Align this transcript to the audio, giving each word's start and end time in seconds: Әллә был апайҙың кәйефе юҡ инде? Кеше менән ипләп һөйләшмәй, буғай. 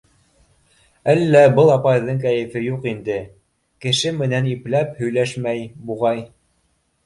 Әллә 1.13 1.43
был 1.59 1.69
апайҙың 1.73 2.23
кәйефе 2.23 2.63
юҡ 2.69 2.89
инде? 2.93 3.19
Кеше 3.87 4.17
менән 4.25 4.51
ипләп 4.57 5.01
һөйләшмәй, 5.03 5.67
буғай. 5.93 6.29